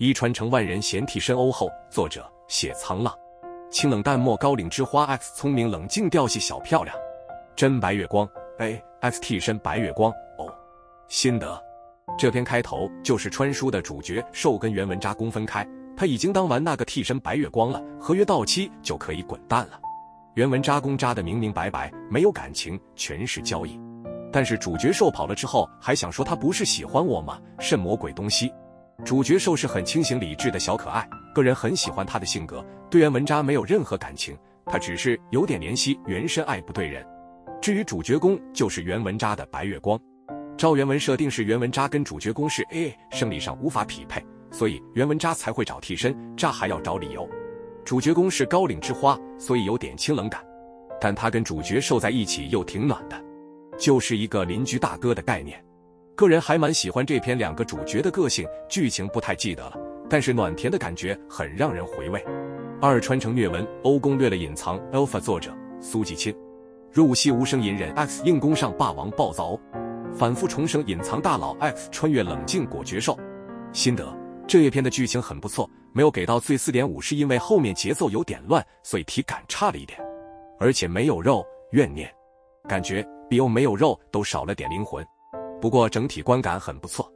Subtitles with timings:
[0.00, 3.14] 一穿成万人嫌替身欧后，作者写沧浪。
[3.70, 6.96] 清冷淡漠高岭之花 X 聪明冷静调戏小漂亮，
[7.54, 8.26] 真白月光
[8.60, 10.50] A X 替身白月光哦。
[11.08, 11.62] 心得：
[12.16, 19.78] 这篇开头就是穿书的主角受跟袁文渣攻分开，他已经当完那个替身白月光了，合约到期就可以滚蛋了。
[20.32, 23.78] 袁文渣攻渣的明明白白，没有感情，全是交易。
[24.32, 27.38] 但是主角受跑了之后，还想说他不是喜欢我吗？
[27.58, 28.50] 什么鬼东西？
[29.04, 34.36] 主角受是很清醒理智的小可爱，个人很喜欢他的性格，对袁文渣没有任何感情，
[34.66, 37.04] 他只是有点怜惜原身爱不对人。
[37.60, 39.98] 至于主角攻，就是袁文渣的白月光。
[40.56, 47.28] 照原文设定是袁文渣跟主角攻是 AA，生理上无法匹配，所以袁文渣才会找替身，渣还要找理由。
[47.84, 50.44] 主角攻是高岭之花，所以有点清冷感，
[51.00, 53.18] 但他跟主角受在一起又挺暖的，
[53.78, 55.62] 就是一个邻居大哥的概念。
[56.20, 62.22] 个人还蛮喜欢这篇两个主角的个性，剧情不太记得了，但是暖甜的感觉很让人回味。
[62.78, 66.36] 二穿成虐文，欧攻略了隐藏 Alpha 作者苏季清，
[66.92, 69.58] 入戏无声隐忍 X 硬攻上霸王暴躁，
[70.14, 73.18] 反复重生隐藏大佬 X 穿越冷静果决兽。
[73.72, 74.06] 心得：
[74.46, 79.98] 这一篇的剧情很不错，没有给到最四点五是因为后面节奏有点乱，所以体感差了一点，
[80.58, 82.12] 而且没有肉怨念，
[82.68, 85.02] 感觉比欧没有肉都少了点灵魂。
[85.60, 87.12] 不过整体观感很不错，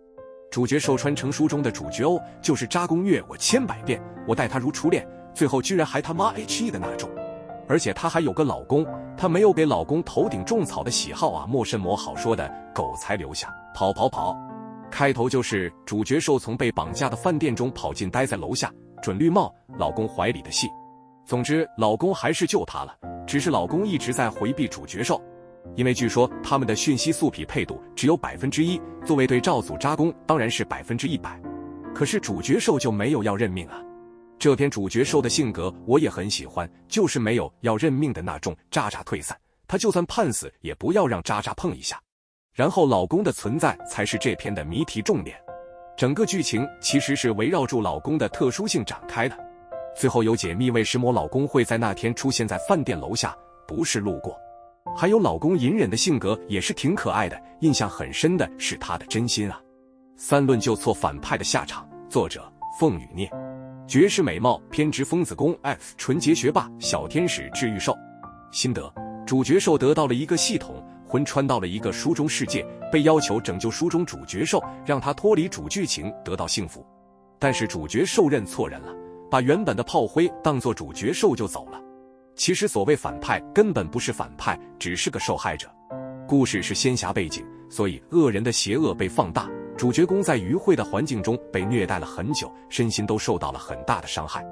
[0.50, 7.08] 主角受穿成书中的主角哦，就是渣攻虐我千百遍，我待他如初恋，最后居然还他妈 he 的那种，
[7.66, 8.86] 而且他还有个老公，
[9.16, 14.36] 他没有给老公头顶种草的喜好啊，莫甚么好说的，狗才留下，跑跑跑，
[14.90, 18.70] 开头就是主角受从被绑架的饭店中跑进，待在楼下
[19.02, 20.68] 准绿帽老公怀里的戏，
[21.24, 22.94] 总之老公还是救她了，
[23.26, 25.18] 只是老公一直在回避主角受。
[25.76, 31.40] 因为据说他们的讯息素匹配度只有百分之一，作为对照组渣攻当然是百分之一百，
[31.94, 33.82] 可是主角受就没有要认命啊。
[34.38, 42.00] 这篇主角受的性格我也很喜欢，就是没有要认命的那种，渣渣退散，他就算判死也不要让渣渣碰一下。
[42.52, 45.36] 然后老公的存在才是这篇的谜题重点，
[45.96, 49.36] 整个剧情其实是围绕住老公的特殊性展开的。
[49.96, 53.34] 最后有解密为什么老公会在那天出现在饭店楼下，
[53.66, 54.38] 不是路过。
[54.96, 59.60] 还有老公隐忍的性格也是挺可爱的，印象很深的是他的真心啊。
[60.16, 63.28] 三论就错反派的下场，作者凤羽涅，
[63.88, 67.92] 绝世美貌偏执疯子攻 X 纯洁学霸小天使治愈兽。
[68.52, 68.92] 心得：
[69.26, 76.86] 主角受得到了一个系统，魂穿到了一个书中世界，被要求拯救书中主角受，让他脱离主剧情得到幸福。
[77.40, 78.94] 但是主角受认错人了，
[79.28, 81.80] 把原本的炮灰当作主角受就走了。
[82.36, 85.68] 其实所谓反派根本不是反派，只是个受害者。
[86.26, 89.48] 故事是仙侠背景，所以恶人的邪恶被放大。
[89.76, 94.44] 主角公在愚昧的环境中被虐待了很久，身心都受到了很大的伤害。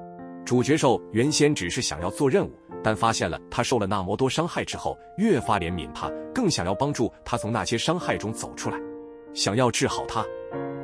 [0.45, 8.77] 主角受原先只是想要做任务，但发现了他受了那么多伤害之后，越发怜悯他，更想要帮助他从那些伤害中走出来，
[9.33, 10.25] 想要治好他。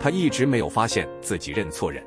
[0.00, 2.04] 他一直没有发现自己认错人，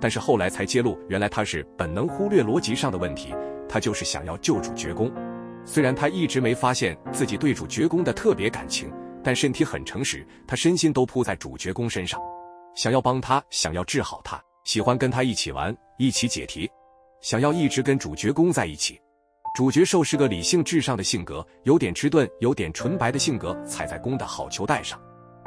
[0.00, 3.34] 但是后来才揭露，原来他是本能忽略逻辑上的问题。
[3.68, 5.10] 他就是想要救主角公，
[5.64, 12.20] 虽然他一直没发现自己对主角公的特别感情，但身体很诚实，他身心都扑在主角公身上，
[12.74, 16.70] 想要帮他，想要治好他，喜欢跟他一起玩，一起解题，
[17.20, 19.00] 想要一直跟主角公在一起。
[19.56, 25.00] 主角受是个理性至上的性格，有点迟钝，有点纯白的性格踩在公的好球带上。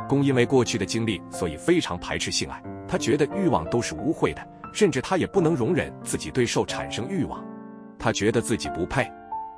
[0.08, 7.46] 公因为过去的经历，所以非常排斥性爱，他觉得欲望都是污秽的，甚至他也不能容忍自己对受产生欲望。
[8.00, 9.06] 他觉得自己不配，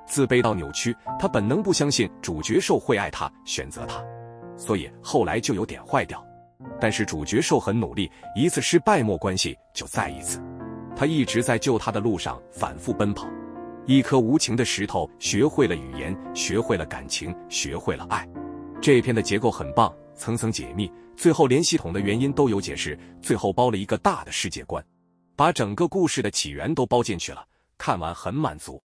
[0.05, 0.95] 自卑到扭曲。
[1.19, 4.03] 他本能不相信主角受会爱他，选择他，
[4.57, 6.25] 所以后来就有点坏掉。
[6.79, 10.41] 但是主角受很努力，一次失败没关系，就再一次。
[10.95, 13.27] 他一直在救他的路上反复奔跑。
[13.87, 18.27] 一颗无情的石头，学会了语言，学会了感情，学会了爱。
[18.79, 24.83] 这篇的结构很棒，层层解密，最后连系统的原因都有解释，最后包了一个大的世界观，
[25.35, 27.43] 把整个故事的起源都包进去了。
[27.81, 28.79] 看完很满足。